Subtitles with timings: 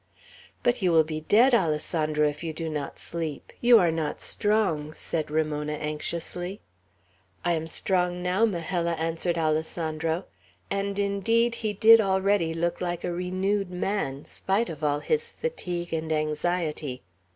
[0.63, 3.53] "But you will be dead, Alessandro, if you do not sleep.
[3.61, 6.59] You are not strong," said Ramona, anxiously.
[7.45, 10.25] "I am strong now, Majella," answered Alessandro.
[10.71, 15.93] And indeed he did already look like a renewed man, spite of all his fatigue
[15.93, 17.03] and anxiety.